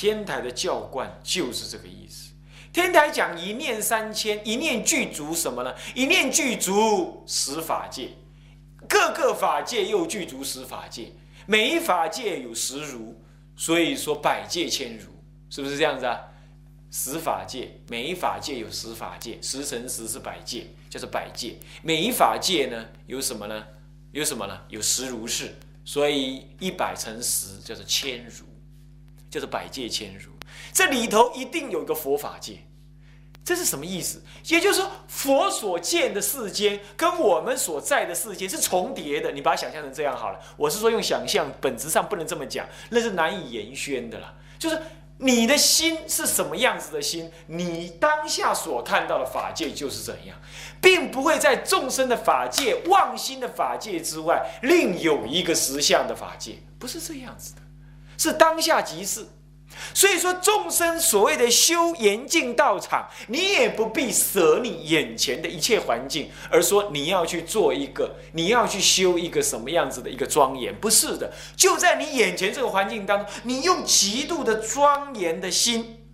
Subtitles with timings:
[0.00, 2.30] 天台的教观就是这个意思。
[2.72, 5.74] 天台讲一念三千，一念具足什么呢？
[5.94, 8.12] 一念具足十法界，
[8.88, 11.12] 各个法界又具足十法界，
[11.44, 13.20] 每一法界有十如，
[13.54, 16.18] 所以说百界千如，是不是这样子啊？
[16.90, 21.56] 十法界，每一法界有十法界，十乘十是百界，叫做百界。
[21.82, 23.66] 每一法界呢有什么呢？
[24.12, 24.62] 有什么呢？
[24.70, 25.54] 有十如是，
[25.84, 28.46] 所以一百乘十叫做千如，
[29.30, 30.30] 叫做百界千如。
[30.72, 32.58] 这里头一定有一个佛法界，
[33.44, 34.22] 这是什么意思？
[34.46, 39.32] 也就是说，佛所见的世间跟我们所在的世间是重叠的。
[39.32, 40.38] 你把它想象成这样好了。
[40.56, 44.34] 我是说用想象，本质上不能这么讲，那是难以言宣的啦。
[44.58, 44.80] 就是
[45.16, 50.36] 你的心是什么样子的心，你当下所看到的法界就是怎样，
[50.80, 57.62] 并不会在众生的法界、妄心的法界之外，另有一个实相的法界，不是这样子的，
[58.20, 59.26] 是当下即是。
[59.94, 76.04] 所以说，众生所谓的修严净道场，你也不必舍你眼前的一切环境，而说你要去做一个，你要去修一个什么样子的一个庄严，不是的，就在你眼前这个环境当中，你用极度的庄严的心，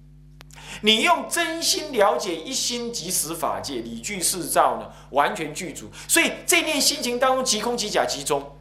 [0.82, 5.90] 你用真心了解一心即实法界，理具四照呢，完全具足。
[6.06, 8.56] 所以这念心情当中，即空即假即中，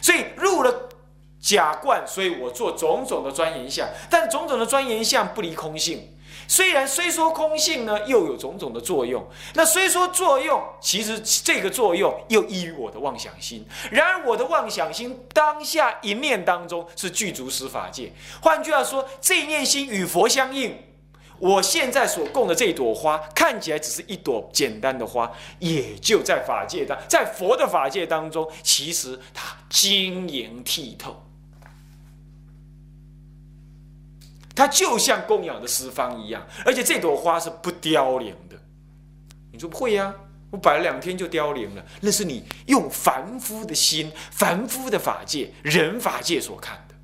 [0.00, 0.72] 所以入了。
[1.46, 6.12] 假冠，所以我做种种的钻研相，但种种的钻研相不离空性。
[6.48, 9.24] 虽然虽说空性呢，又有种种的作用。
[9.54, 13.64] 那虽说作用，其实这个作用又依于我的妄想心。
[13.92, 18.12] 然而我的妄想心当下一念当中是具足十法界。
[18.42, 20.76] 换句话说，这一念心与佛相应。
[21.38, 25.30] 我现在所供的这朵花，看起来只是一朵简单的花，
[25.60, 31.22] 也就在法界当，在佛的法界当中，其实它晶莹剔透。
[34.56, 38.56] 它就像供养的十方一样，而且这朵花是不凋零的。
[39.52, 40.12] 你说不会呀？
[40.50, 46.94] 我摆了两天就凋零了，那是你用凡夫的心、凡夫的法界、人法界所看的，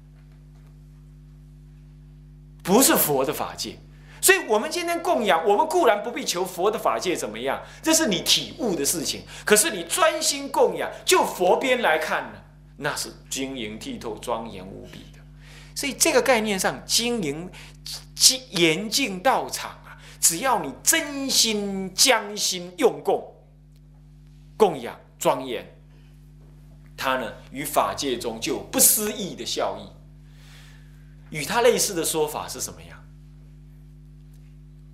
[2.62, 3.76] 不是佛的法界。
[4.20, 9.22] 所以，我们今天供养，我们固然不必求佛的法界怎么样，这是你体悟的事情。
[9.44, 12.38] 可是，你专心供养，就佛边来看呢，
[12.76, 15.00] 那是晶莹剔透、庄严无比。
[15.74, 17.50] 所以这个概念上，经营、
[18.14, 23.24] 精严净道场啊，只要你真心将心用供、
[24.56, 25.66] 供养庄严，
[26.96, 29.88] 它呢与法界中就有不思议的效益。
[31.34, 32.98] 与它类似的说法是什么样？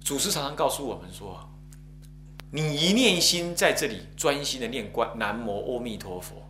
[0.00, 1.38] 祖师常常告诉我们说：
[2.50, 6.47] 你一念心在这里专心的念观南无阿弥陀佛。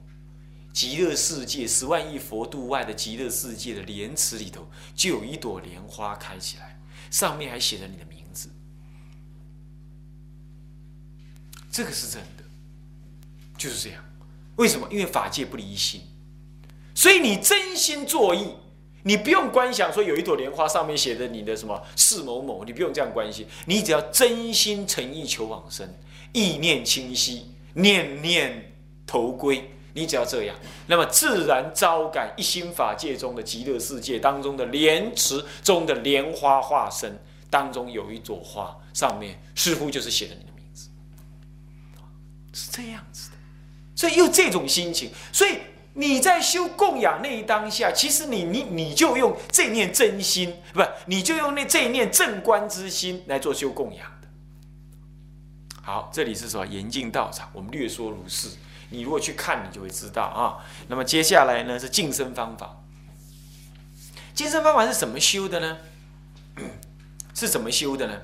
[0.78, 6.80] 极乐世界十万亿佛度外的极乐世界的莲池里头，就有一朵莲花开起来，
[7.10, 8.48] 上面还写着你的名字。
[11.68, 12.44] 这个是真的，
[13.56, 14.04] 就是这样。
[14.54, 14.86] 为什么？
[14.88, 16.00] 因为法界不离心，
[16.94, 18.54] 所以你真心作意，
[19.02, 25.92] 你不用观想说有一朵莲花上面写着你的什么是某某，你不用这样关心，你只要真心诚意求往生，
[26.32, 29.68] 意念清晰，念念投归。
[29.98, 30.54] 你只要这样，
[30.86, 37.18] 那么自然招感一心法界中的极乐世界当中的莲池中的莲花化身
[37.50, 40.88] 当中有一朵花，上面似乎就是写的你的名字，
[42.52, 43.36] 是这样子的。
[43.96, 45.58] 所以有这种心情，所以
[45.94, 54.28] 你在修供养那一当下，其实你你你就用这念真心，不，你就用那这一念正观之心来做修供养的。
[55.82, 57.50] 好，这里是什么严禁道场？
[57.52, 58.50] 我们略说如是。
[58.90, 60.64] 你如果去看，你就会知道啊。
[60.88, 62.76] 那么接下来呢是晋升方法。
[64.34, 65.78] 晋升方法是怎么修的呢？
[67.34, 68.20] 是怎么修的呢？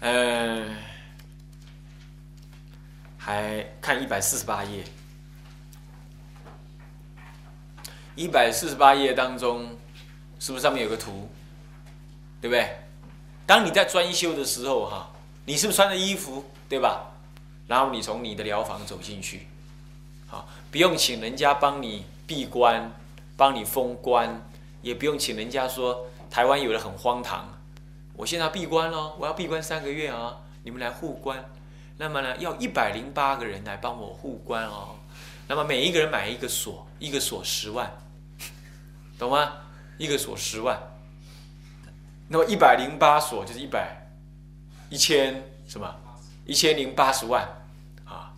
[0.00, 0.76] 呃，
[3.18, 4.84] 还看一百四十八页。
[8.14, 9.78] 一百四十八页当中，
[10.38, 11.30] 是不是上面有个图？
[12.40, 12.78] 对不对？
[13.46, 15.10] 当你在专修的时候，哈，
[15.44, 16.44] 你是不是穿着衣服？
[16.68, 17.11] 对吧？
[17.72, 19.46] 然后你从你的疗房走进去，
[20.26, 22.92] 好，不用请人家帮你闭关，
[23.34, 24.46] 帮你封关，
[24.82, 27.48] 也不用请人家说台湾有的很荒唐，
[28.12, 31.42] 我现在闭关了，我要闭关三个月啊，你们来护关，
[31.96, 34.96] 那么呢要一百零八个人来帮我护关哦，
[35.48, 37.90] 那么每一个人买一个锁，一个锁十万，
[39.18, 39.50] 懂吗？
[39.96, 40.78] 一个锁十万，
[42.28, 44.10] 那么一百零八锁就是一百
[44.90, 45.90] 一千什么？
[46.44, 47.61] 一千零八十万。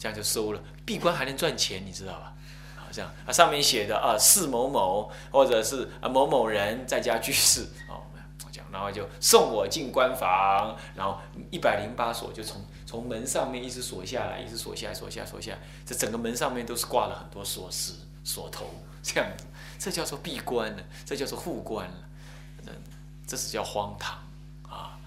[0.05, 2.35] 这样就收了，闭关还能赚钱，你知道吧？
[2.77, 8.05] 啊，这样啊，上面写的啊，是某某，或者是啊某某人在家居士哦，
[8.53, 11.19] 这样，然后就送我进关房，然后
[11.51, 15.57] 一百零八锁就从从门上面一直锁下来，一直锁下来，锁下，锁下，
[15.87, 17.93] 这整个门上面都是挂了很多锁匙、
[18.25, 18.67] 锁头，
[19.03, 19.47] 这样子，
[19.79, 21.95] 这叫做闭关了，这叫做护关了，
[22.63, 22.73] 这
[23.27, 24.19] 这是叫荒唐
[24.69, 24.99] 啊！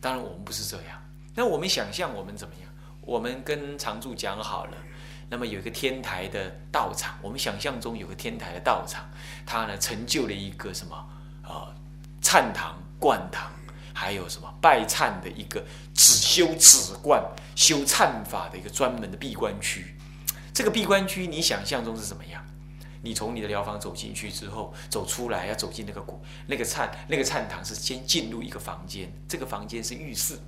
[0.00, 0.98] 当然我们不是这样，
[1.34, 2.65] 那我们想象我们怎么样？
[3.06, 4.76] 我们跟常住讲好了。
[5.28, 9.08] 那么有一个天台的道场，我们想象中有个天台的道场，
[9.46, 10.94] 它呢成就了一个什么
[11.42, 11.72] 啊
[12.20, 13.50] 忏堂、灌堂，
[13.94, 15.64] 还有什么拜忏的一个
[15.94, 17.22] 只修止观、
[17.54, 19.96] 修忏法的一个专门的闭关区。
[20.52, 22.44] 这个闭关区你想象中是怎么样？
[23.02, 30.38] 你从你的疗房走进去之后，走出来要走进那个古那个忏那个忏堂，是先进入一个房间，这个房间是浴室，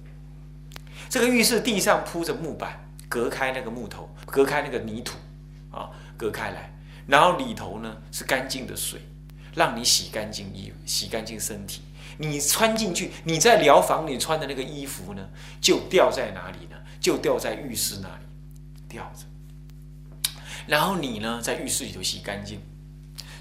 [1.09, 2.85] 这个浴室地上铺着木板。
[3.11, 5.17] 隔开那个木头，隔开那个泥土，
[5.71, 6.71] 啊，隔开来，
[7.07, 9.01] 然后里头呢是干净的水，
[9.55, 11.81] 让你洗干净衣，洗干净身体。
[12.19, 15.27] 你穿进去，你在疗房里穿的那个衣服呢，
[15.59, 16.77] 就掉在哪里呢？
[17.01, 18.25] 就掉在浴室那里，
[18.87, 19.25] 吊着。
[20.67, 22.61] 然后你呢，在浴室里头洗干净，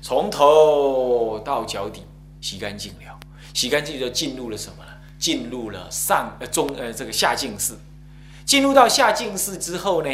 [0.02, 2.04] 从头到脚底
[2.40, 3.20] 洗干净了，
[3.54, 4.92] 洗干净就进入了什么呢？
[5.20, 7.74] 进入了上呃中呃这个下净室。
[8.46, 10.10] 进入到下净室之后呢，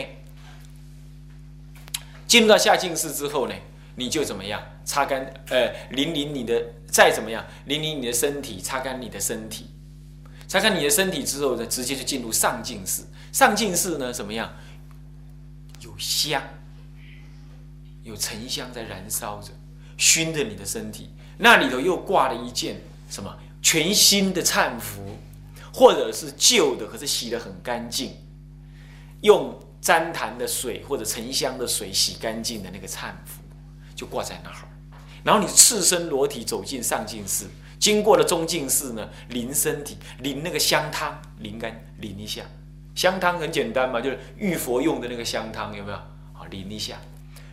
[2.27, 3.53] 进入到下净室之后呢，
[3.95, 4.61] 你就怎么样？
[4.83, 9.67] 擦干，呃，淋淋你的，再怎么样，淋淋你的身体，擦干你的身体，
[10.47, 13.03] 擦干你的身体之后呢，直接就进入上净室。
[13.31, 14.51] 上净室呢，怎么样？
[15.81, 16.41] 有香，
[18.03, 19.51] 有沉香在燃烧着，
[19.97, 21.11] 熏着你的身体。
[21.37, 23.37] 那里头又挂了一件什么？
[23.63, 25.17] 全新的忏服，
[25.73, 28.11] 或者是旧的，可是洗得很干净。
[29.21, 33.41] 用旃檀的水或者沉香的水洗干净的那个忏服，
[33.95, 34.55] 就挂在那儿。
[35.23, 37.47] 然后你赤身裸体走进上净寺，
[37.79, 42.43] 经过了中净寺呢，淋身体，淋那个香汤，淋干，淋一下。
[42.93, 45.97] 香汤很简单嘛，就是浴佛用的那个香汤，有没有？
[46.33, 46.97] 好，淋一下，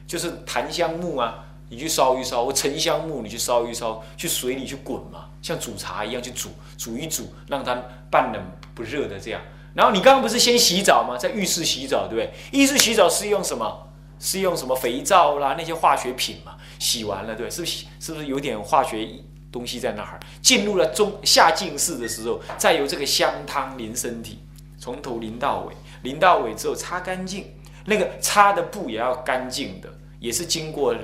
[0.06, 7.74] 就是檀香木啊，你去烧一烧；或沉香木，你去烧一烧，去水里去滚嘛，像煮茶一样去煮，煮一煮，让它
[8.10, 8.42] 半冷
[8.74, 9.40] 不热的这样。
[9.74, 11.16] 然后你刚刚不是先洗澡吗？
[11.16, 12.32] 在浴室洗澡，对不对？
[12.60, 13.86] 浴室洗澡是用什么？
[14.18, 15.54] 是用什么肥皂啦？
[15.56, 16.56] 那些化学品嘛？
[16.78, 17.86] 洗完了，对，是不是？
[17.98, 19.08] 是不是有点化学
[19.50, 20.20] 东西在那儿？
[20.42, 24.40] 进入了中下净室的时候，再由这个香汤淋身体，
[24.78, 27.46] 从头淋到尾，淋到尾之后擦干净，
[27.86, 29.88] 那个擦的布也要干净的，
[30.18, 30.94] 也是经过。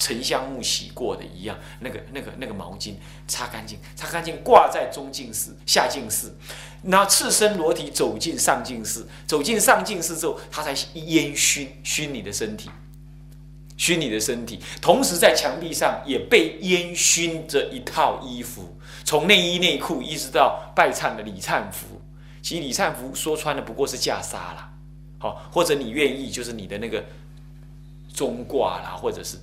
[0.00, 2.94] 沉香木洗过的一样，那个、那个、那个毛巾
[3.28, 6.34] 擦干净，擦干净挂在中净室、下净室，
[6.82, 12.70] 然后赤身裸体走进上净室，走进上净室之后，他才烟熏熏你的身体，
[13.76, 22.00] 熏你的身体，同时在墙壁上也被烟熏着一套衣服，从内衣内裤一直到拜忏的礼忏服，
[22.40, 24.72] 其实礼忏服说穿了不过是袈裟啦，
[25.18, 27.04] 好，或者你愿意就是你的那个
[28.14, 29.36] 中褂啦，或者是。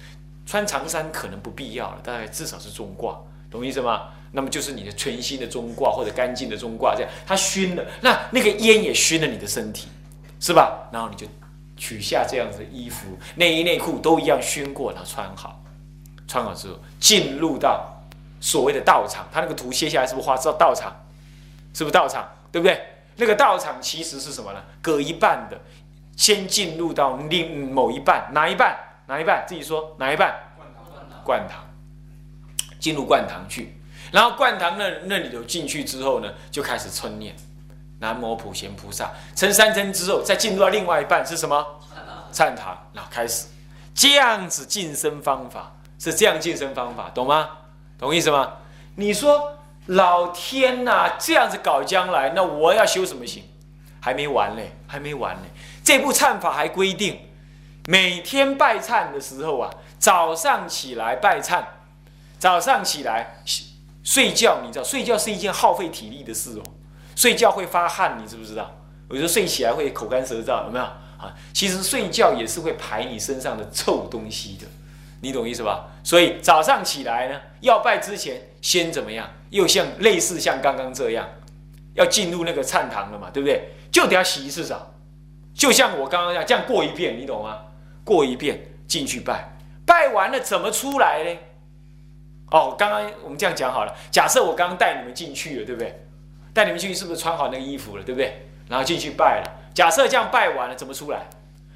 [0.48, 3.16] 穿长衫可能不必要了，大概至少是中褂，
[3.52, 4.08] 懂意思吗？
[4.32, 9.90] 那么就是你的全新的中褂或者干净的中褂，这样它熏了，那那个烟也熏了你的身体，
[10.40, 10.88] 是吧？
[10.92, 11.28] 然后你就
[11.76, 15.62] 取下这样子的衣服，内衣内裤都一样熏过，然后穿好，
[16.28, 18.02] 穿好之后进入到
[18.40, 20.96] 所谓的道场，他那个图切下来是不是画知道道场？
[21.74, 22.28] 是不是道场？
[22.52, 22.82] 对不对？
[23.18, 24.64] 那个道场其实是什么呢？
[24.82, 25.60] 隔一半的，
[26.16, 28.78] 先进入到另某一半，哪一半？
[29.08, 29.46] 哪一半？
[29.48, 30.36] 自己说哪一半？
[31.24, 31.62] 灌堂，
[32.80, 33.78] 进入灌堂去，
[34.14, 37.36] 然后灌堂那那里头进去之后呢，就开始称念
[38.00, 41.66] 南无普贤菩萨，称三称之后，再进入到另外一半是什么？
[42.32, 43.48] 忏堂，然后开始
[43.94, 47.50] 这样子晋升方法是这样晋升方法，懂吗？
[47.98, 48.54] 懂意思吗？
[48.96, 53.44] 你说老天呐，这样子搞将来，那我要修什么行？
[54.00, 55.50] 还没完嘞，还没完嘞，
[55.84, 57.20] 这部忏法还规定。
[57.90, 61.64] 每天拜忏的时候啊，早上起来拜忏，
[62.38, 63.42] 早上起来
[64.04, 66.64] 睡觉，你知道睡觉是一件耗费体力的事哦，
[67.16, 68.70] 睡觉会发汗，你知不知道？
[69.10, 71.34] 有时候睡起来会口干舌燥，有没有啊？
[71.54, 74.68] 其实睡觉也是会排你身上的臭东西的，
[75.22, 75.86] 你懂意思吧？
[76.04, 79.30] 所以早上起来呢，要拜之前先怎么样？
[79.52, 81.26] 又像类似像刚刚这样，
[81.94, 83.72] 要进入那个忏堂了嘛，对不对？
[83.90, 84.94] 就得要洗一次澡，
[85.54, 87.60] 就像我刚刚这样，这样过一遍，你懂吗？
[88.08, 91.40] 过一遍进去拜，拜完了怎么出来呢？
[92.52, 93.94] 哦，刚刚我们这样讲好了。
[94.10, 96.08] 假设我刚刚带你们进去了，对不对？
[96.54, 98.48] 带你们进去是不是穿好那个衣服了，对不对？
[98.70, 99.72] 然后进去拜了。
[99.74, 101.28] 假设这样拜完了怎么出来？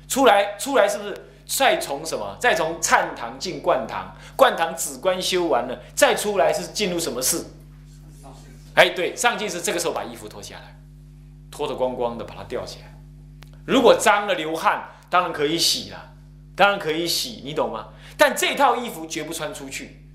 [0.08, 1.14] 出来出来是不是
[1.46, 2.38] 再从什么？
[2.40, 7.46] 再从忏堂进灌堂，灌堂止观修完了，再出来是进入什么事？
[8.76, 10.80] 哎，对，上进是这个时候把衣服脱下来，
[11.52, 12.86] 脱得光光的，把它吊起来。
[13.66, 16.11] 如果脏了流汗，当然可以洗了，
[16.55, 17.88] 当然可以洗，你懂吗？
[18.17, 20.05] 但这套衣服绝不穿出去，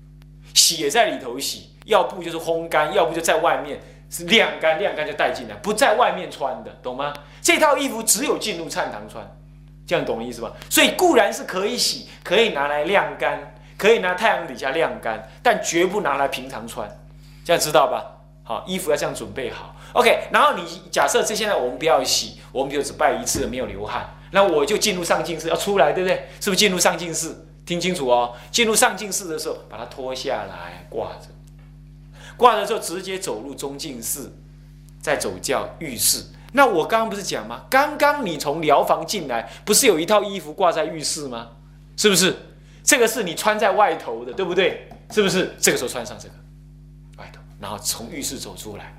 [0.53, 3.79] 洗也在里头洗，要不就是烘干，要不就在外面
[4.09, 7.13] 是晾干，晾干就带进来，不在外面穿的，懂吗？
[7.41, 9.25] 这套衣服只有进入禅堂穿，
[9.85, 10.53] 这样懂我意思吧？
[10.69, 16.89] 所以固然是可以洗，可以拿来晾干，可以拿太阳底下晾干，但绝不拿来平常穿，
[17.43, 18.13] 这样知道吧？
[18.43, 20.29] 好，衣服要这样准备好，OK。
[20.31, 26.27] 然后你假设这现在我们不要洗，我们就只拜一次，没有流汗，那我就进入上进室要出来，对不对？
[26.39, 27.35] 是不是进入上进室？
[27.65, 31.27] 听清楚哦，进入上进室的时候，把它脱下来挂着，
[32.37, 34.31] 挂着之后直接走入中进室，
[35.01, 36.23] 再走叫浴室。
[36.53, 37.65] 那我刚刚不是讲吗？
[37.69, 41.49] 刚刚你从疗房进来，不是有一套衣服挂在浴室吗？
[41.97, 42.33] 是不是？
[42.83, 44.89] 这个是你穿在外头的，对不对？
[45.11, 45.53] 是不是？
[45.59, 46.35] 这个时候穿上这个
[47.17, 48.95] 外头，然后从浴室走出来，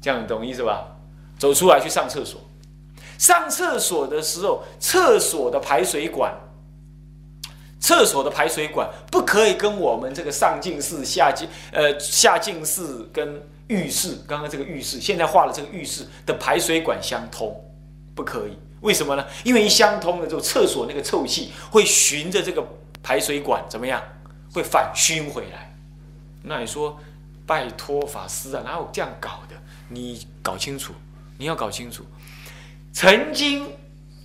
[0.00, 0.96] 这样懂意思吧？
[1.38, 2.40] 走出来去上厕所，
[3.20, 6.34] 上厕所的时候，厕所的排水管。
[7.78, 17.54] 厕所的排水管不可以跟我们这个上进室、下进呃下进室跟浴室，刚刚这个浴室现在画了这个浴室的排水管相通，
[18.14, 18.58] 不可以。
[18.80, 19.26] 为什么呢？
[19.44, 22.66] 因为一相通了之后，厕所那个臭气会循着这个
[23.02, 24.02] 排水管怎么样？
[24.54, 25.76] 会反熏回来。
[26.42, 26.98] 那你说，
[27.46, 29.54] 拜托法师啊，哪有这样搞的？
[29.88, 30.94] 你搞清楚，
[31.36, 32.02] 你要搞清楚。
[32.92, 33.72] 曾经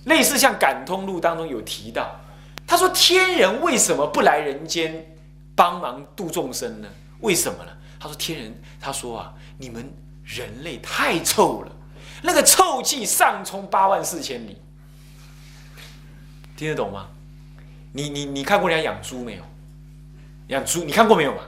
[0.04, 2.20] 类似像《感通录》当中有提到。
[2.66, 5.16] 他说：“天人为什么不来人间
[5.54, 6.88] 帮忙度众生呢？
[7.20, 7.70] 为什么呢？”
[8.00, 9.88] 他说：“天人，他说啊，你们
[10.24, 11.70] 人类太臭了，
[12.22, 14.60] 那个臭气上冲八万四千里，
[16.56, 17.06] 听得懂吗？
[17.92, 19.42] 你你你看过人家养猪没有？
[20.48, 21.42] 养猪你看过没有嘛？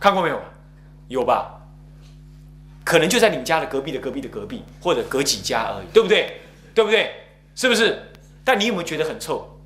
[0.00, 0.42] 看过没有？
[1.06, 1.60] 有吧？
[2.84, 6.39] 可能就在你们家的隔壁的隔壁的隔壁，或者隔几家而已，对不对？
[6.74, 7.12] 对不对？
[7.54, 8.12] 是不是？
[8.44, 9.60] 但你有没有觉得很臭？”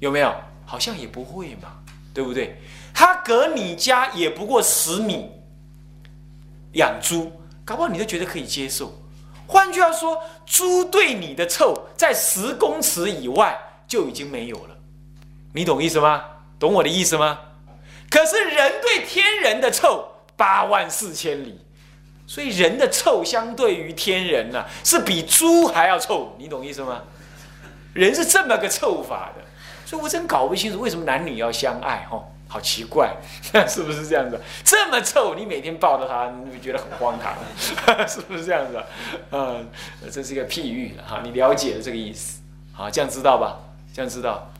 [0.00, 0.34] 有没有？
[0.66, 1.82] 好像也不会嘛，
[2.12, 2.60] 对不对？
[2.92, 5.30] 他隔你家也不过十米，
[6.72, 7.32] 养猪，
[7.64, 8.92] 搞不好你都觉得可以接受。
[9.46, 14.76] 换句话说，猪对你的臭，在十公尺以外就已经没有了。
[15.52, 16.24] 你懂意思吗？
[16.58, 17.38] 懂我的意思吗？
[18.10, 21.60] 可是人对天人的臭，八万四千里，
[22.26, 26.34] 所以人的臭相对于天人呢，是比猪还要臭。
[26.38, 27.02] 你懂意思吗？
[27.92, 29.42] 人是这么个臭法的。
[29.86, 33.14] 所以我真搞不清楚为什么男女要相爱，吼，好奇怪，
[33.68, 34.40] 是不是这样子？
[34.64, 37.36] 这么臭，你每天抱着他，你觉得很荒唐，
[38.08, 38.82] 是不是这样子？
[39.30, 39.68] 嗯，
[40.10, 42.40] 这是一个譬喻哈，你了解了这个意思，
[42.72, 43.58] 好，这样知道吧？
[43.94, 44.50] 这样知道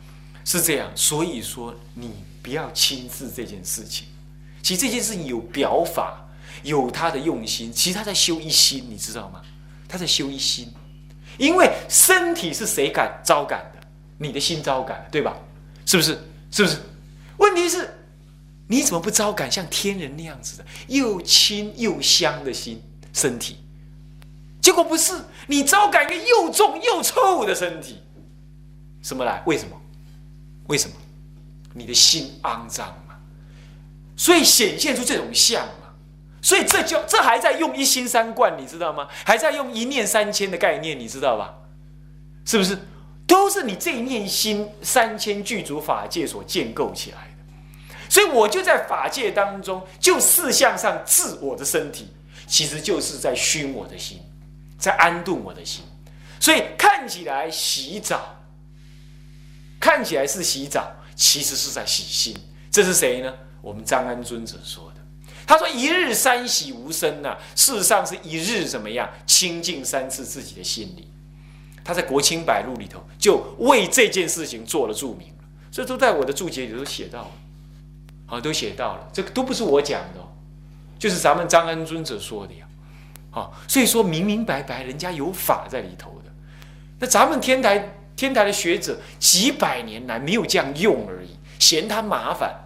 [0.45, 0.89] 是这样。
[0.95, 4.07] 所以说，你不要轻视这件事情。
[4.63, 6.24] 其实这件事情有表法，
[6.63, 9.43] 有他的用心，其实他在修一心，你知道吗？
[9.89, 10.73] 他在修一心，
[11.39, 13.71] 因为身体是谁感招感？
[14.19, 15.37] 你的心招感，对吧？
[15.85, 16.19] 是不是？
[16.51, 16.79] 是不是？
[17.37, 17.93] 问题是，
[18.69, 22.81] 你怎么不招感像天人那样子的又轻又香的心
[23.13, 23.59] 身体？
[24.61, 25.13] 结果不是，
[25.47, 27.99] 你招感一个又重又臭的身体，
[29.03, 29.43] 什么来？
[29.47, 29.77] 为什么？
[30.69, 30.97] 为什么？
[31.73, 33.17] 你的心肮脏嘛，
[34.17, 35.69] 所以显现出这种相。
[36.45, 39.09] 所以这就这还在用一心三观，你知道吗？
[39.25, 41.55] 还在用一念三千的概念，你知道吧？
[42.45, 42.79] 是不是？
[43.27, 52.09] 都是你这一念心三千具足法界所建构起来的，所以我就在法界当中，就四相上治我的身体，
[52.47, 54.21] 其实就是在熏我的心，
[54.79, 55.83] 在安顿我的心。
[56.39, 58.37] 所以看起来洗澡，
[59.81, 62.37] 看起来是洗澡，其实是在洗心。
[62.71, 63.33] 这是谁呢？
[63.63, 64.93] 我们张安尊者说。
[65.47, 71.09] 他说：“一日三洗无声呐，事实上是一日怎么样清净三次自己的心里。”
[71.85, 75.29] 他在《国清百录》里头就为这件事情做了注明，
[75.71, 77.31] 这都在我的注解里都写到了，
[78.27, 80.21] 好，都写到了，这个都不是我讲的，
[80.99, 82.67] 就是咱们张安尊者说的呀，
[83.31, 86.33] 好，所以说明明白白，人家有法在里头的，
[87.01, 92.64] 那咱们天台天台的学者几百年来没有这样用而已，嫌他麻烦，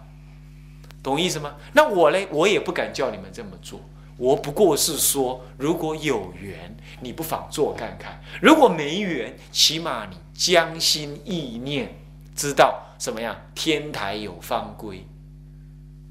[1.01, 1.55] 懂意思吗？
[1.73, 3.79] 那我嘞，我也不敢叫你们这么做。
[4.17, 11.95] 我不过是说，如果有缘，你不妨做看看；如果没缘，起码你将心意念，
[12.35, 13.33] 知道什么样？
[13.55, 15.07] 天台有方规，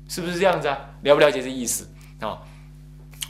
[0.09, 0.79] 是不是这样子啊？
[1.03, 1.87] 了不了解这意思
[2.21, 2.41] 啊？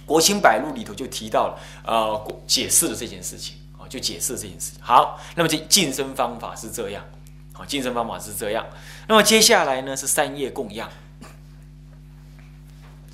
[0.07, 4.81] 《国清百录》里头就提到了，呃，解释了这件事情啊，就解释了这件事情。
[4.81, 7.05] 好，那么这晋升方法是这样。
[7.53, 8.65] 好，净身方法是这样。
[9.09, 10.89] 那么接下来呢是三业供养，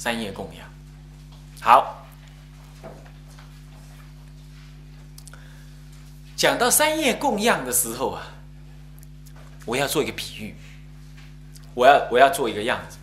[0.04, 0.68] 三业供养。
[1.62, 2.06] 好，
[6.36, 8.22] 讲到三业供养的时候啊，
[9.64, 10.54] 我要做一个比喻，
[11.72, 12.98] 我要我要做一个样子。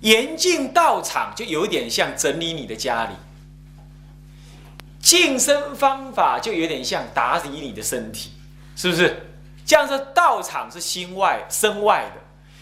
[0.00, 3.12] 严禁道场就有点像整理你的家里，
[4.98, 8.32] 净身方法就有点像打理你的身体，
[8.74, 9.28] 是不是？
[9.66, 12.20] 这样子，道场是心外身外的，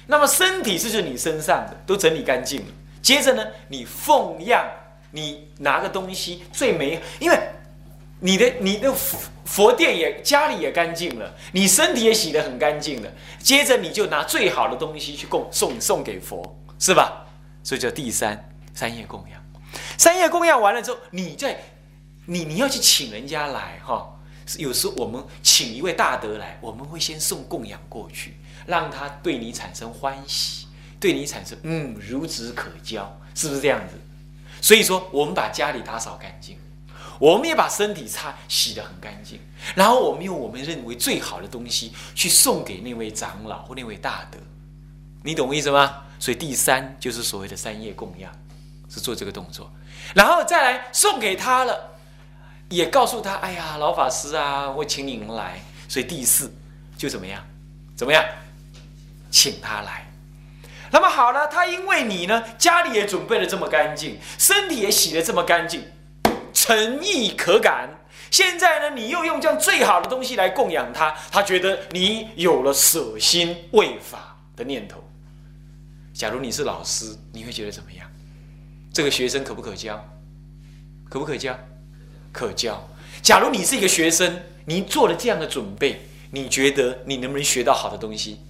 [0.08, 2.72] 那么身体是指你身上的，都整理干净了。
[3.06, 4.68] 接着呢，你奉养，
[5.12, 7.40] 你拿个东西最美，因为
[8.18, 13.12] 你的你的佛佛殿也家里也干净了，你身体也洗得很干净了。
[13.38, 17.24] 接着你就拿最好的东西去供送送给佛，是吧？
[17.62, 19.40] 所以叫第三三业供养。
[19.96, 21.56] 三业供养完了之后，你再
[22.24, 24.18] 你你要去请人家来哈。
[24.58, 28.36] 有时候我们请一位大德来，我们会先送供养过去，
[28.66, 30.65] 让他对你产生欢喜，
[30.98, 33.94] 对你产生嗯孺子可教，是不是这样子？
[34.60, 36.58] 所以说，我们把家里打扫干净，
[37.18, 39.40] 我们也把身体擦洗得很干净，
[39.74, 44.38] 然后我们用我们认为最好的东西去送给那位长老或那位大德，
[45.22, 46.02] 你懂我意思吗？
[46.18, 48.32] 所以第三就是所谓的三业供养，
[48.88, 49.70] 是做这个动作，
[50.14, 51.92] 然后再来送给他了。
[52.68, 56.52] 也告诉他：“哎呀，老法师啊，我请你们来。”所以第四
[56.98, 57.40] 就怎么样？
[57.94, 58.24] 怎么样？
[59.30, 60.05] 请他来。
[60.90, 65.84] 那么好了，他因为你呢，家里也准备的这么干净，身体也洗的这么干净，
[66.52, 67.88] 诚意可感。
[68.30, 75.02] 现在呢，你又用这样最好的东西来供养他，他觉得你有了舍心为法的念头。
[76.12, 78.10] 假如你是老师，你会觉得怎么样？
[78.92, 80.02] 这个学生可不可教？
[81.08, 81.56] 可不可教？
[82.32, 82.88] 可教。
[83.22, 86.00] 假如你是一个学生，你做了这样的准备，
[86.30, 88.40] 你觉得你能不能学到好的东西？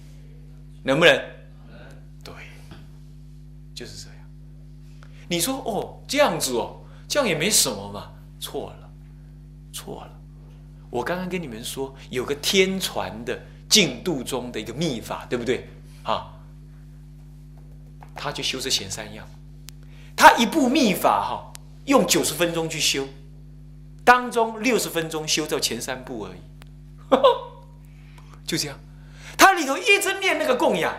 [0.83, 1.21] 能不能？
[3.77, 4.17] 就是这样。
[5.29, 8.11] 你说哦，这样子哦，这样也没什么嘛。
[8.39, 8.89] 错了，
[9.71, 10.11] 错了。
[10.89, 15.69] 我刚刚跟你们说，有个天传的进度中的一个秘法，对不对？
[16.01, 16.33] 啊，
[18.15, 19.27] 他就修这前三样，
[20.15, 21.53] 他一部秘法哈，
[21.85, 23.07] 用九十分钟去修。
[24.03, 26.39] 当中六十分钟修到前三步而已，
[28.47, 28.79] 就这样。
[29.37, 30.95] 他里头一直念那个供养，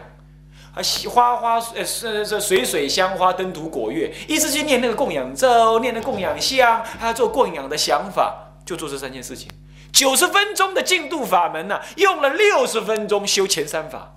[1.09, 9.49] 花花呃是这水水香花灯烛果月，一直去念那个供养咒，念那供养香，还要做供养的想法，就做这三件事情。
[9.93, 14.15] 九十分钟的进度法门呢，用了六十分钟修前三法。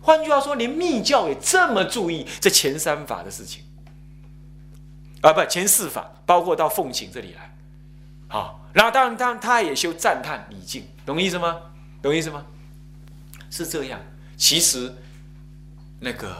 [0.00, 3.64] 换句话说，连密教也这么注意这前三法的事情。
[5.22, 7.56] 啊，不，前四法包括到奉请这里来，
[8.28, 11.56] 好，然后当然，当然，他也修赞叹礼敬，懂意思吗？
[12.02, 12.44] 懂意思吗？
[13.50, 13.98] 是这样。
[14.36, 14.94] 其实
[15.98, 16.30] 那个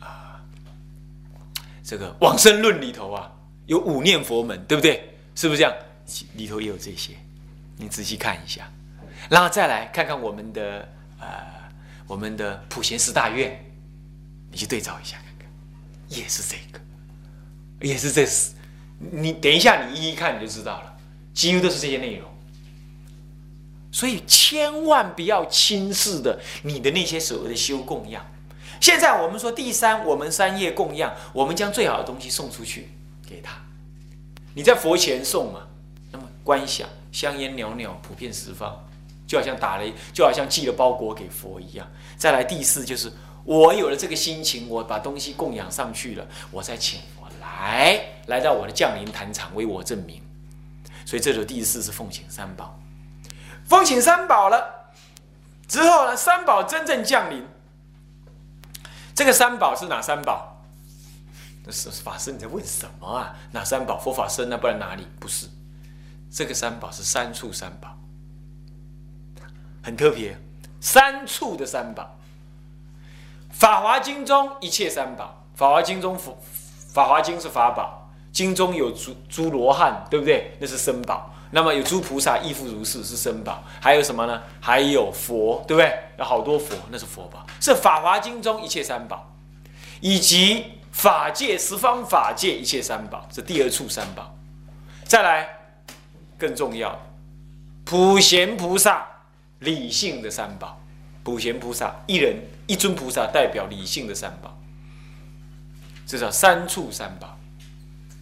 [0.00, 0.40] 啊，
[1.84, 3.30] 这个往生论里头啊，
[3.66, 5.14] 有五念佛门，对不对？
[5.34, 5.74] 是不是这样？
[6.34, 7.12] 里头也有这些，
[7.76, 8.70] 你仔细看一下，
[9.30, 11.26] 然后再来看看我们的呃，
[12.06, 13.64] 我们的普贤十大愿，
[14.50, 15.48] 你去对照一下看看，
[16.08, 16.80] 也是这个。
[17.80, 18.52] 也是这是，
[18.98, 20.96] 你等一下，你一一看你就知道了，
[21.34, 22.28] 几乎都是这些内容。
[23.90, 28.24] 所以千万不要轻视的你的那些所谓的修供养。
[28.82, 32.90] 现在我们说第三，我们三业供养，我们将最好的东西送出去
[33.24, 33.52] 给他。
[34.54, 35.60] 你在佛前送嘛，
[36.10, 38.84] 那么观想香烟袅袅，普遍十方，
[39.24, 41.86] 就好像打了，就好像寄了包裹给佛一样。
[42.16, 43.08] 再来第四就是，
[43.44, 47.28] 我有了这个心情，我把东西供养上去了，我再请我。
[47.40, 50.20] 来，来到我的降临坛场为我证明，
[51.06, 52.76] 所以这就第四是奉请三宝，
[53.64, 54.90] 奉请三宝了
[55.68, 57.46] 之后呢，三宝真正降临。
[59.14, 60.48] 这个三宝是哪三宝？
[61.64, 63.36] 那是法师你在问什么啊？
[63.52, 63.96] 哪三宝？
[63.98, 65.06] 佛法僧那不然哪里？
[65.20, 65.46] 不是，
[66.28, 67.96] 这个三宝是三处三宝，
[69.80, 70.36] 很特别，
[70.80, 72.18] 三处的三宝。
[73.50, 76.36] 法华经中一切三宝，法华经中佛。
[76.92, 80.56] 法华经是法宝，经中有诸诸罗汉，对不对？
[80.58, 81.32] 那是僧宝。
[81.54, 83.62] 那么有诸菩萨亦复如是，是僧宝。
[83.78, 84.42] 还有什么呢？
[84.58, 85.98] 还有佛，对不对？
[86.18, 87.46] 有好多佛，那是佛宝。
[87.60, 89.30] 是法华经中一切三宝，
[90.00, 94.34] 以及法界十方法界一切三宝，是第二处三宝。
[95.04, 95.46] 再来，
[96.38, 96.98] 更重要，
[97.84, 99.06] 普贤菩萨
[99.58, 100.80] 理性的三宝。
[101.22, 102.34] 普贤菩萨一人
[102.66, 104.58] 一尊菩萨代表理性的三宝。
[106.06, 107.38] 这叫三处三宝，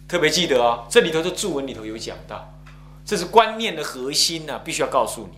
[0.07, 0.85] 特别记得哦。
[0.89, 2.47] 这里头的注文里头有讲到，
[3.05, 5.37] 这是观念的核心呐，必须要告诉你。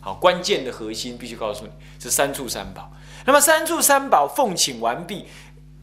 [0.00, 2.90] 好，关键的核心必须告诉你是三处三宝。
[3.26, 5.26] 那么三处三宝奉请完毕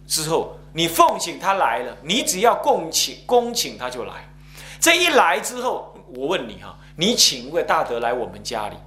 [0.08, 4.14] 之后，你奉请他来了，你只要供请恭请他就来。
[4.80, 8.78] 这一来之后，我问你哈，你请一位大德来我们家里，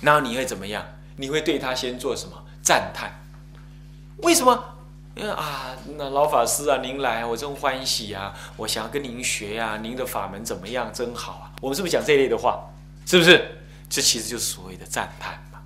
[0.00, 0.84] 那你会怎么样？
[1.16, 3.12] 你会对他先做什么赞叹？
[4.18, 4.75] 为什么？
[5.16, 8.34] 因为啊，那老法师啊，您来我真欢喜啊！
[8.58, 10.92] 我想要跟您学呀，您的法门怎么样？
[10.92, 11.52] 真好啊！
[11.62, 12.68] 我们是不是讲这一类的话？
[13.06, 13.62] 是不是？
[13.88, 15.60] 这其实就是所谓的赞叹嘛，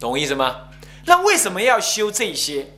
[0.00, 0.68] 懂我意思吗？
[1.04, 2.68] 那为什么要修这些？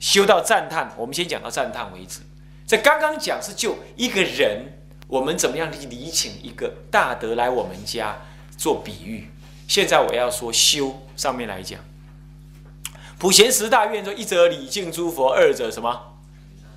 [0.00, 2.22] 修到赞叹，我们先讲到赞叹为止。
[2.66, 8.16] 在刚刚讲是就一个人，我们怎么样去礼请一个大德来我们家
[8.58, 9.30] 做比喻。
[9.68, 11.78] 现在我要说修上面来讲。
[13.24, 15.98] 普贤十大愿中：一则礼敬诸佛，二者什么？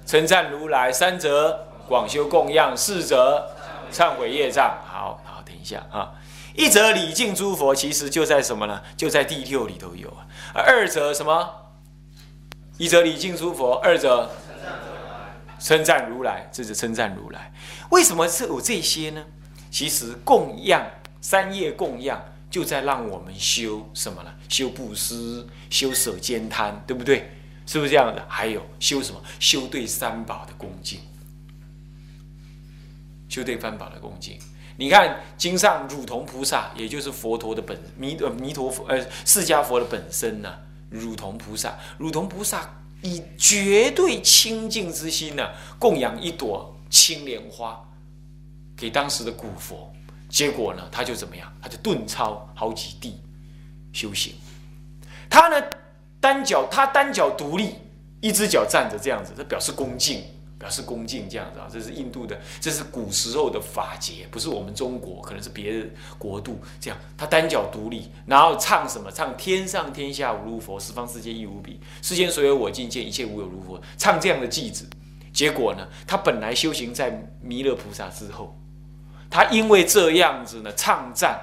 [0.05, 3.49] 称赞如来，三则广修供养，四则
[3.91, 4.77] 忏悔业障。
[4.87, 6.13] 好好，等一下啊！
[6.55, 8.81] 一则礼敬诸佛，其实就在什么呢？
[8.95, 10.23] 就在第六里头有啊。
[10.53, 11.49] 二则什么？
[12.77, 14.29] 一则礼敬诸佛，二则
[15.59, 17.51] 称赞如来，这是称赞如来。
[17.91, 19.21] 为什么是有这些呢？
[19.69, 20.81] 其实供养
[21.19, 22.23] 三业供养。
[22.57, 24.33] 就在让我们修什么呢？
[24.49, 27.29] 修布施，修舍兼贪，对不对？
[27.67, 28.25] 是不是这样的？
[28.27, 29.21] 还有修什么？
[29.39, 30.99] 修对三宝的恭敬，
[33.29, 34.39] 修对三宝的恭敬。
[34.75, 40.51] 你看经上汝童菩萨，也就是佛陀的本弥呃弥陀佛呃释迦佛的本身呢，
[40.89, 42.67] 汝童菩萨，汝童菩萨
[43.03, 47.87] 以绝对清净之心呢，供养一朵青莲花
[48.75, 49.93] 给当时的古佛。
[50.29, 51.51] 结果呢，他就怎么样？
[51.61, 53.19] 他就顿超好几地
[53.93, 54.33] 修行。
[55.29, 55.61] 他呢，
[56.19, 57.75] 单脚他单脚独立，
[58.21, 60.23] 一只脚站着这样子，这表示恭敬，
[60.59, 61.67] 表示恭敬这样子啊。
[61.71, 66.99] 这是印度的，这是古时候的法节，不是我们中国，可能是别的国度这样。
[67.17, 69.11] 他单脚独立，然后唱什么？
[69.11, 73.81] 唱天上天下无如佛，十方世界亦无比，世间所有我尽见，一切无有如佛。
[73.97, 74.87] 唱这样的句子，
[75.33, 78.57] 结果呢，他本来修行在弥勒菩萨之后。
[79.29, 81.39] 他因为这样子呢，唱赞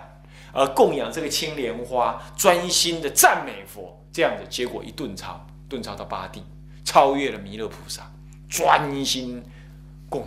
[0.53, 6.43] 而供养这个青莲花，专心的赞美佛，这样子结果一顿超，顿超到八地，
[6.85, 8.11] 超越了弥勒菩萨，
[8.49, 9.45] 专心
[10.09, 10.27] 供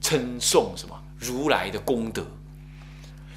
[0.00, 2.24] 称颂什么如来的功德。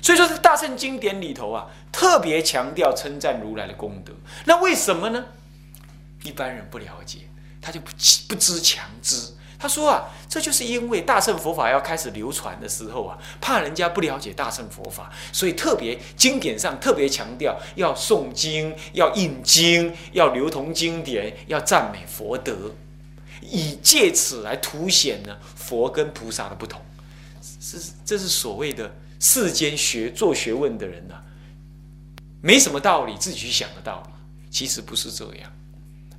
[0.01, 4.13] 所以说，这大圣经典里头啊，特别强调称赞如来的功德。
[4.45, 5.25] 那为什么呢？
[6.23, 7.19] 一般人不了解，
[7.61, 7.89] 他就不
[8.27, 9.33] 不知强知。
[9.63, 22.75] 他说啊，这就是因为大乘佛法要开始流传的时候啊，怕人家不了解大乘佛法，所以特别经典上特别强调要诵经、要印经、要流通经典、要赞美佛德，
[23.39, 26.81] 以借此来凸显呢佛跟菩萨的不同。
[27.41, 31.15] 是，这是所谓的世间学做学问的人呐，
[32.41, 34.11] 没什么道理，自己去想的道理，
[34.51, 35.49] 其实不是这样，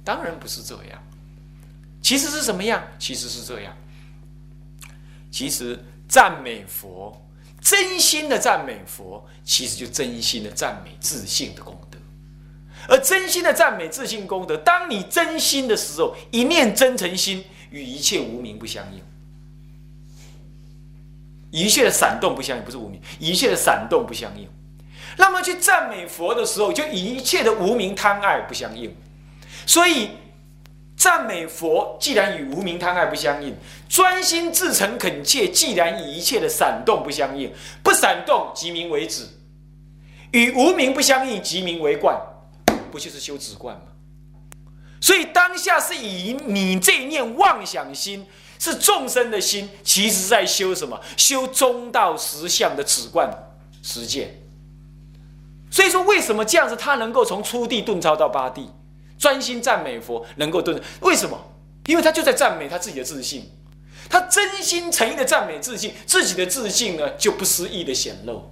[0.02, 0.98] 当然不是这样。
[2.04, 2.84] 其实是什么样？
[2.98, 3.74] 其实是这样。
[5.30, 7.26] 其实赞美佛，
[7.62, 11.98] 真心的赞美佛，其实就真心的赞美自信的功德。
[12.88, 19.00] 而真心的赞美自信功德，当你真心的时候，一念真诚心与一切无名不相应，
[21.50, 24.46] 一切的闪动不相应，不是无名，一切的闪动不相应。
[25.16, 28.94] 那么去赞美佛的时候，就一切的无名贪爱不相应。
[29.64, 30.10] 所以。
[30.96, 33.52] 赞美佛，既然与无名贪爱不相应；
[33.88, 37.52] 专心至诚恳切，既然与一切的闪动不相应。
[37.82, 39.26] 不闪动即名为止，
[40.30, 42.18] 与无名不相应即名为观，
[42.90, 43.82] 不就是修止观吗？
[45.00, 48.26] 所以当下是以你这一念妄想心，
[48.58, 50.98] 是众生的心，其实在修什么？
[51.16, 53.28] 修中道实相的止观
[53.82, 54.40] 实践。
[55.70, 58.70] 所以说，为什么这样子，他能够从初地顿超到八地？
[59.18, 61.50] 专心赞美佛，能够顿为什么？
[61.86, 63.50] 因为他就在赞美他自己的自信，
[64.08, 68.50] 他真心诚意的赞美自信，自己的自信呢就不失意的显露，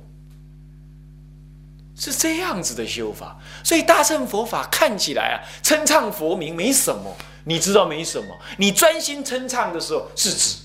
[1.96, 3.38] 是这样子的修法。
[3.64, 8.36] 所以大乘佛法看起来啊，称唱佛名没什么，你知道没什么？
[8.58, 10.58] 你专心称唱的时候是指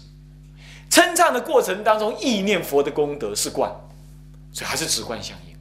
[0.89, 3.71] 称唱的过程当中意念佛的功德是观，
[4.51, 5.55] 所以还是直观相应，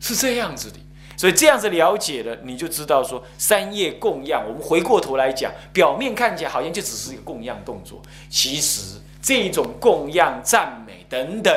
[0.00, 0.78] 是这样子的。
[1.16, 4.46] 所以这样子了解了，你就知道说三业供养。
[4.46, 11.52] 我们回过头来讲，表面看起来好像就只是一个供养动作，其实这种供养、赞美等等，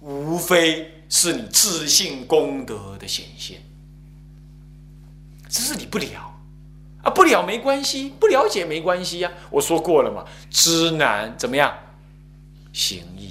[0.00, 3.58] 无非是你自信功德的显现。
[5.48, 6.34] 只是你不了
[7.02, 9.30] 啊，不了没关系，不了解没关系呀。
[9.50, 11.72] 我说过了嘛，知难怎么样？
[12.72, 13.30] 行易。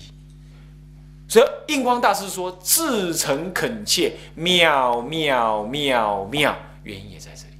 [1.28, 7.56] 所以印光大师说：“至诚恳切，妙妙妙妙，原因也在这里。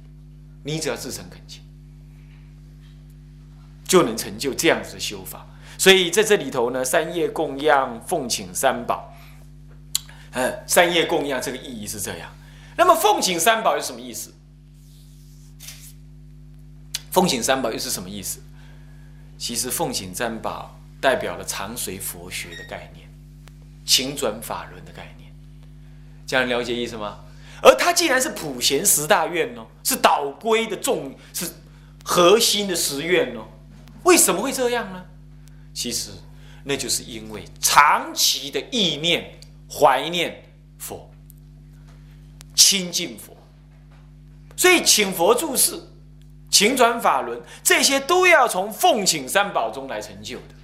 [0.62, 1.60] 你只要至诚恳切，
[3.84, 5.44] 就能成就这样子的修法。
[5.76, 9.12] 所以在这里头呢，三业供养，奉请三宝。
[10.30, 12.30] 嗯，三业供养这个意义是这样。
[12.76, 14.32] 那么奉请三宝是什么意思？
[17.10, 18.40] 奉请三宝又是什么意思？
[19.36, 23.04] 其实奉请三宝代表了常随佛学的概念。”
[23.86, 25.32] 请转法轮的概念，
[26.26, 27.20] 这样了解意思吗？
[27.62, 31.48] 而他既然是普贤十大愿哦，是导归的重，是
[32.04, 33.46] 核心的十愿哦，
[34.02, 35.04] 为什么会这样呢？
[35.72, 36.10] 其实
[36.64, 39.32] 那就是因为长期的意念、
[39.70, 40.44] 怀念
[40.78, 41.08] 佛、
[42.54, 43.36] 亲近佛，
[44.56, 45.80] 所以请佛注释、
[46.50, 50.54] 请转法轮这些都要从奉请三宝中来成就的，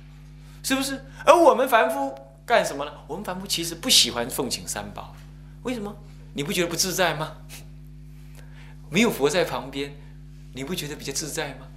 [0.65, 1.01] 是不是？
[1.25, 2.13] 而我们凡夫。
[2.45, 2.93] 干什么呢？
[3.07, 5.15] 我们凡夫其实不喜欢奉请三宝，
[5.63, 5.97] 为什么？
[6.35, 7.37] 你不觉得不自在吗？
[8.91, 9.95] 没有佛在旁边，
[10.55, 11.69] 你不觉得比较自在吗？